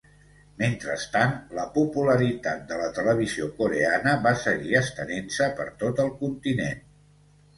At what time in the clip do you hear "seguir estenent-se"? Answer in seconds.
4.47-5.51